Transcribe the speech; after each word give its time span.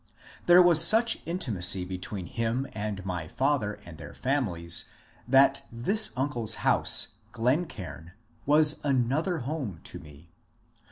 There 0.47 0.63
was 0.63 0.83
such 0.83 1.19
intimacy 1.27 1.85
between 1.85 2.25
him 2.25 2.65
and 2.73 3.05
my 3.05 3.27
father 3.27 3.73
and 3.85 3.99
their 3.99 4.15
families, 4.15 4.85
that 5.27 5.61
this 5.71 6.17
nucleus 6.17 6.55
house, 6.65 7.09
Glencaim, 7.33 8.09
was 8.47 8.79
another 8.83 9.41
home 9.45 9.79
to 9.83 9.99
me. 9.99 10.31